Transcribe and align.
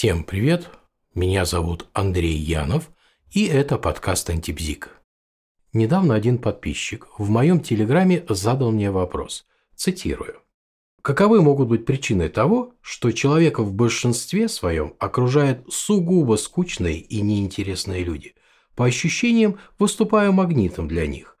Всем 0.00 0.24
привет, 0.24 0.70
меня 1.14 1.44
зовут 1.44 1.86
Андрей 1.92 2.34
Янов, 2.34 2.90
и 3.32 3.44
это 3.44 3.76
подкаст 3.76 4.30
«Антибзик». 4.30 4.96
Недавно 5.74 6.14
один 6.14 6.38
подписчик 6.38 7.06
в 7.18 7.28
моем 7.28 7.60
телеграме 7.60 8.24
задал 8.30 8.72
мне 8.72 8.90
вопрос, 8.90 9.44
цитирую. 9.74 10.40
Каковы 11.02 11.42
могут 11.42 11.68
быть 11.68 11.84
причины 11.84 12.30
того, 12.30 12.72
что 12.80 13.12
человека 13.12 13.62
в 13.62 13.74
большинстве 13.74 14.48
своем 14.48 14.94
окружают 14.98 15.70
сугубо 15.70 16.36
скучные 16.36 16.98
и 16.98 17.20
неинтересные 17.20 18.02
люди? 18.02 18.34
По 18.76 18.86
ощущениям, 18.86 19.58
выступаю 19.78 20.32
магнитом 20.32 20.88
для 20.88 21.06
них. 21.06 21.36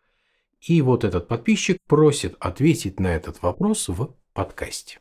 И 0.60 0.82
вот 0.82 1.04
этот 1.04 1.28
подписчик 1.28 1.78
просит 1.88 2.36
ответить 2.40 3.00
на 3.00 3.06
этот 3.06 3.40
вопрос 3.40 3.88
в 3.88 4.14
подкасте. 4.34 5.00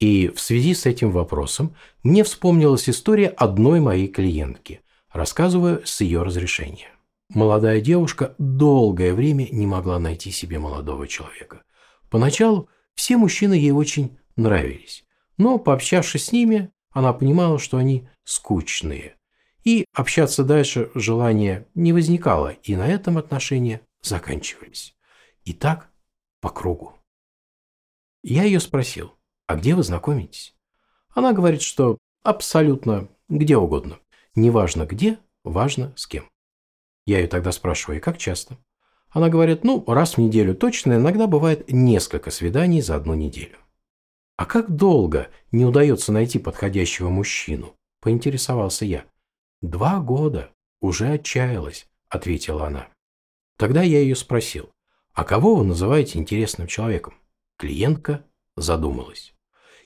И 0.00 0.28
в 0.28 0.40
связи 0.40 0.74
с 0.74 0.86
этим 0.86 1.10
вопросом 1.10 1.74
мне 2.02 2.22
вспомнилась 2.22 2.88
история 2.88 3.28
одной 3.28 3.80
моей 3.80 4.08
клиентки. 4.08 4.80
Рассказываю 5.12 5.84
с 5.84 6.00
ее 6.00 6.22
разрешения. 6.22 6.90
Молодая 7.30 7.80
девушка 7.80 8.34
долгое 8.38 9.12
время 9.12 9.48
не 9.50 9.66
могла 9.66 9.98
найти 9.98 10.30
себе 10.30 10.58
молодого 10.58 11.08
человека. 11.08 11.62
Поначалу 12.10 12.68
все 12.94 13.16
мужчины 13.16 13.54
ей 13.54 13.72
очень 13.72 14.16
нравились, 14.36 15.04
но 15.36 15.58
пообщавшись 15.58 16.26
с 16.26 16.32
ними, 16.32 16.70
она 16.90 17.12
понимала, 17.12 17.58
что 17.58 17.76
они 17.76 18.08
скучные. 18.24 19.16
И 19.64 19.84
общаться 19.92 20.44
дальше 20.44 20.90
желания 20.94 21.66
не 21.74 21.92
возникало, 21.92 22.50
и 22.62 22.76
на 22.76 22.86
этом 22.86 23.18
отношения 23.18 23.82
заканчивались. 24.00 24.96
И 25.44 25.52
так 25.52 25.90
по 26.40 26.48
кругу. 26.48 26.94
Я 28.22 28.44
ее 28.44 28.60
спросил, 28.60 29.17
а 29.48 29.56
где 29.56 29.74
вы 29.74 29.82
знакомитесь? 29.82 30.54
Она 31.08 31.32
говорит, 31.32 31.62
что 31.62 31.96
абсолютно 32.22 33.08
где 33.30 33.56
угодно. 33.56 33.98
Неважно 34.34 34.84
где, 34.84 35.18
важно 35.42 35.94
с 35.96 36.06
кем. 36.06 36.28
Я 37.06 37.20
ее 37.20 37.28
тогда 37.28 37.50
спрашиваю, 37.50 38.00
как 38.02 38.18
часто? 38.18 38.58
Она 39.08 39.30
говорит, 39.30 39.64
ну, 39.64 39.82
раз 39.86 40.14
в 40.14 40.18
неделю 40.18 40.54
точно, 40.54 40.96
иногда 40.96 41.26
бывает 41.26 41.72
несколько 41.72 42.30
свиданий 42.30 42.82
за 42.82 42.96
одну 42.96 43.14
неделю. 43.14 43.56
А 44.36 44.44
как 44.44 44.70
долго 44.70 45.28
не 45.50 45.64
удается 45.64 46.12
найти 46.12 46.38
подходящего 46.38 47.08
мужчину? 47.08 47.74
Поинтересовался 48.00 48.84
я. 48.84 49.06
Два 49.62 49.98
года. 49.98 50.50
Уже 50.80 51.08
отчаялась, 51.08 51.88
ответила 52.10 52.66
она. 52.66 52.88
Тогда 53.56 53.82
я 53.82 53.98
ее 53.98 54.14
спросил, 54.14 54.70
а 55.14 55.24
кого 55.24 55.56
вы 55.56 55.64
называете 55.64 56.18
интересным 56.18 56.68
человеком? 56.68 57.14
Клиентка 57.56 58.24
задумалась. 58.56 59.34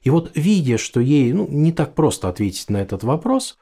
И 0.03 0.11
вот, 0.11 0.33
видя, 0.34 0.78
что 0.78 1.00
ей 1.00 1.33
ну, 1.33 1.47
не 1.48 1.72
так 1.72 1.95
просто 1.95 2.28
ответить 2.28 2.70
на 2.70 2.78
этот 2.78 3.05
вопрос, 3.05 3.58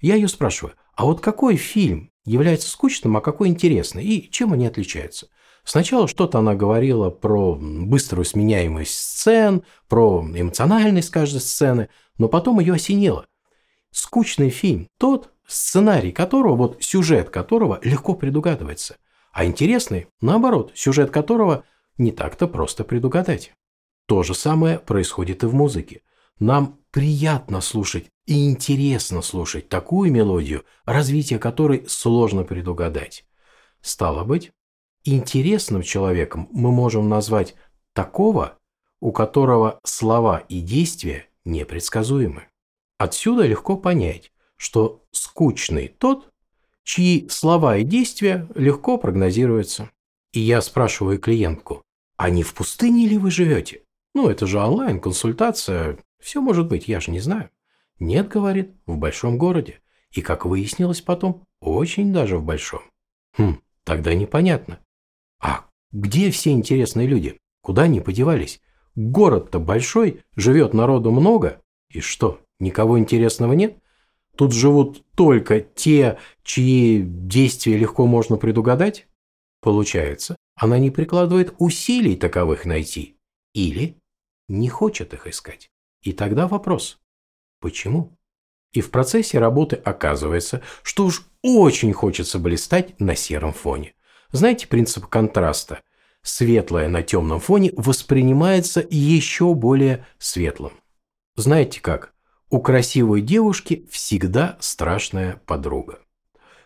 я 0.00 0.14
ее 0.14 0.28
спрашиваю, 0.28 0.74
а 0.94 1.04
вот 1.04 1.20
какой 1.20 1.56
фильм 1.56 2.10
является 2.24 2.68
скучным, 2.68 3.16
а 3.16 3.20
какой 3.20 3.48
интересный, 3.48 4.04
и 4.04 4.30
чем 4.30 4.52
они 4.52 4.66
отличаются? 4.66 5.28
Сначала 5.64 6.08
что-то 6.08 6.38
она 6.38 6.54
говорила 6.54 7.10
про 7.10 7.54
быструю 7.54 8.24
сменяемость 8.24 8.94
сцен, 8.94 9.62
про 9.88 10.24
эмоциональность 10.34 11.10
каждой 11.10 11.40
сцены, 11.40 11.88
но 12.16 12.28
потом 12.28 12.60
ее 12.60 12.74
осенило. 12.74 13.26
Скучный 13.90 14.50
фильм– 14.50 14.88
тот, 14.98 15.30
сценарий 15.46 16.12
которого, 16.12 16.56
вот 16.56 16.82
сюжет 16.82 17.30
которого 17.30 17.80
легко 17.82 18.14
предугадывается. 18.14 18.96
А 19.32 19.44
интересный, 19.44 20.06
наоборот, 20.20 20.72
сюжет 20.74 21.10
которого 21.10 21.64
не 21.96 22.12
так-то 22.12 22.48
просто 22.48 22.84
предугадать. 22.84 23.52
То 24.08 24.22
же 24.22 24.34
самое 24.34 24.78
происходит 24.78 25.42
и 25.42 25.46
в 25.46 25.54
музыке. 25.54 26.00
Нам 26.38 26.78
приятно 26.92 27.60
слушать 27.60 28.06
и 28.26 28.48
интересно 28.48 29.20
слушать 29.20 29.68
такую 29.68 30.10
мелодию, 30.10 30.64
развитие 30.86 31.38
которой 31.38 31.84
сложно 31.86 32.44
предугадать. 32.44 33.26
Стало 33.82 34.24
быть, 34.24 34.50
интересным 35.04 35.82
человеком 35.82 36.48
мы 36.52 36.72
можем 36.72 37.10
назвать 37.10 37.54
такого, 37.92 38.56
у 39.00 39.12
которого 39.12 39.78
слова 39.84 40.38
и 40.38 40.62
действия 40.62 41.26
непредсказуемы. 41.44 42.46
Отсюда 42.96 43.46
легко 43.46 43.76
понять, 43.76 44.32
что 44.56 45.04
скучный 45.10 45.88
тот, 45.88 46.30
чьи 46.82 47.28
слова 47.28 47.76
и 47.76 47.84
действия 47.84 48.48
легко 48.54 48.96
прогнозируются. 48.96 49.90
И 50.32 50.40
я 50.40 50.62
спрашиваю 50.62 51.18
клиентку, 51.18 51.82
а 52.16 52.30
не 52.30 52.42
в 52.42 52.54
пустыне 52.54 53.06
ли 53.06 53.18
вы 53.18 53.30
живете? 53.30 53.82
Ну, 54.14 54.28
это 54.28 54.46
же 54.46 54.58
онлайн-консультация. 54.58 55.98
Все 56.18 56.40
может 56.40 56.68
быть, 56.68 56.88
я 56.88 57.00
же 57.00 57.10
не 57.10 57.20
знаю. 57.20 57.50
Нет, 57.98 58.28
говорит, 58.28 58.74
в 58.86 58.96
большом 58.96 59.38
городе. 59.38 59.80
И, 60.10 60.22
как 60.22 60.44
выяснилось 60.44 61.00
потом, 61.00 61.44
очень 61.60 62.12
даже 62.12 62.38
в 62.38 62.44
большом. 62.44 62.82
Хм, 63.36 63.60
тогда 63.84 64.14
непонятно. 64.14 64.80
А 65.40 65.66
где 65.92 66.30
все 66.30 66.50
интересные 66.50 67.06
люди? 67.06 67.38
Куда 67.62 67.82
они 67.82 68.00
подевались? 68.00 68.60
Город-то 68.94 69.60
большой, 69.60 70.22
живет 70.36 70.74
народу 70.74 71.10
много. 71.10 71.60
И 71.90 72.00
что, 72.00 72.40
никого 72.58 72.98
интересного 72.98 73.52
нет? 73.52 73.78
Тут 74.36 74.52
живут 74.52 75.04
только 75.14 75.60
те, 75.60 76.18
чьи 76.44 77.02
действия 77.02 77.76
легко 77.76 78.06
можно 78.06 78.36
предугадать? 78.36 79.08
Получается, 79.60 80.36
она 80.54 80.78
не 80.78 80.90
прикладывает 80.90 81.54
усилий 81.58 82.16
таковых 82.16 82.64
найти. 82.64 83.17
Или 83.54 84.00
не 84.48 84.68
хочет 84.68 85.14
их 85.14 85.26
искать. 85.26 85.70
И 86.02 86.12
тогда 86.12 86.46
вопрос– 86.48 87.00
почему? 87.60 88.18
И 88.72 88.80
в 88.80 88.90
процессе 88.90 89.38
работы 89.38 89.76
оказывается, 89.76 90.62
что 90.82 91.06
уж 91.06 91.26
очень 91.42 91.92
хочется 91.92 92.38
блистать 92.38 93.00
на 93.00 93.16
сером 93.16 93.52
фоне. 93.52 93.94
Знаете 94.30 94.66
принцип 94.66 95.06
контраста? 95.06 95.80
Светлое 96.22 96.88
на 96.88 97.02
темном 97.02 97.40
фоне 97.40 97.72
воспринимается 97.76 98.86
еще 98.90 99.54
более 99.54 100.06
светлым. 100.18 100.72
Знаете 101.36 101.80
как? 101.80 102.12
У 102.50 102.60
красивой 102.60 103.22
девушки 103.22 103.86
всегда 103.90 104.58
страшная 104.60 105.40
подруга. 105.46 106.00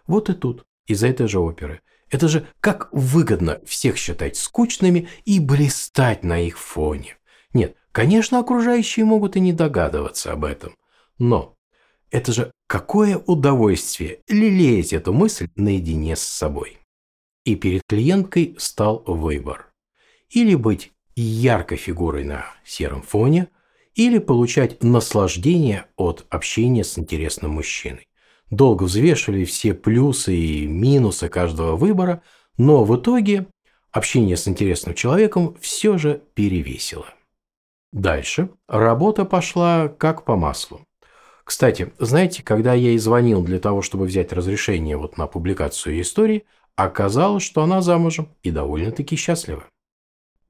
Вот 0.07 0.31
и 0.31 0.35
тут, 0.35 0.65
из 0.87 1.05
этой 1.05 1.29
же 1.29 1.39
оперы. 1.39 1.83
Это 2.13 2.29
же 2.29 2.47
как 2.61 2.91
выгодно 2.93 3.61
всех 3.65 3.97
считать 3.97 4.37
скучными 4.37 5.09
и 5.25 5.41
блистать 5.41 6.23
на 6.23 6.41
их 6.41 6.59
фоне. 6.59 7.17
Нет, 7.55 7.75
конечно, 7.91 8.39
окружающие 8.39 9.07
могут 9.07 9.35
и 9.37 9.41
не 9.41 9.55
догадываться 9.55 10.31
об 10.31 10.45
этом. 10.45 10.77
Но 11.19 11.57
это 12.11 12.33
же 12.33 12.53
какое 12.67 13.17
удовольствие 13.17 14.21
лелеять 14.29 14.93
эту 14.93 15.15
мысль 15.15 15.49
наедине 15.57 16.15
с 16.15 16.21
собой. 16.21 16.79
И 17.47 17.57
перед 17.57 17.83
клиенткой 17.89 18.57
стал 18.59 19.03
выбор. 19.07 19.73
Или 20.29 20.55
быть 20.55 20.93
яркой 21.17 21.79
фигурой 21.79 22.25
на 22.25 22.45
сером 22.63 23.01
фоне, 23.01 23.49
или 23.95 24.19
получать 24.19 24.83
наслаждение 24.83 25.87
от 25.97 26.27
общения 26.29 26.85
с 26.85 26.99
интересным 26.99 27.53
мужчиной. 27.53 28.07
Долго 28.53 28.83
взвешивали 28.83 29.47
все 29.47 29.73
плюсы 29.73 30.37
и 30.37 30.67
минусы 30.67 31.31
каждого 31.31 31.75
выбора, 31.75 32.23
но 32.59 32.85
в 32.85 32.95
итоге 32.95 33.47
общение 33.91 34.37
с 34.37 34.47
интересным 34.47 34.95
человеком 34.95 35.57
все 35.59 35.97
же 35.97 36.21
перевесило. 36.35 37.07
Дальше 37.93 38.51
работа 38.69 39.25
пошла 39.25 39.89
как 39.89 40.27
по 40.27 40.37
маслу. 40.37 40.83
Кстати, 41.45 41.95
знаете, 41.99 42.43
когда 42.43 42.75
я 42.75 42.91
ей 42.91 42.99
звонил 42.99 43.43
для 43.43 43.59
того, 43.59 43.81
чтобы 43.81 44.05
взять 44.05 44.35
разрешение 44.35 44.99
вот 44.99 45.17
на 45.17 45.27
публикацию 45.27 45.99
истории, 46.03 46.45
оказалось, 46.77 47.43
что 47.43 47.63
она 47.63 47.81
замужем 47.81 48.29
и 48.43 48.51
довольно-таки 48.51 49.17
счастлива. 49.17 49.65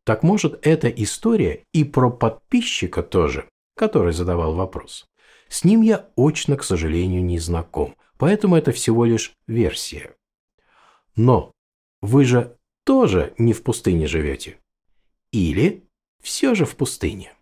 Так 0.02 0.24
может, 0.24 0.58
эта 0.66 0.88
история 0.88 1.62
и 1.72 1.84
про 1.84 2.10
подписчика 2.10 3.04
тоже, 3.04 3.48
который 3.76 4.12
задавал 4.12 4.54
вопрос. 4.54 5.06
С 5.52 5.64
ним 5.64 5.82
я 5.82 6.08
очно, 6.16 6.56
к 6.56 6.64
сожалению, 6.64 7.22
не 7.22 7.38
знаком, 7.38 7.94
поэтому 8.16 8.56
это 8.56 8.72
всего 8.72 9.04
лишь 9.04 9.34
версия. 9.46 10.16
Но 11.14 11.52
вы 12.00 12.24
же 12.24 12.56
тоже 12.84 13.34
не 13.36 13.52
в 13.52 13.62
пустыне 13.62 14.06
живете. 14.06 14.56
Или 15.30 15.84
все 16.22 16.54
же 16.54 16.64
в 16.64 16.74
пустыне. 16.74 17.34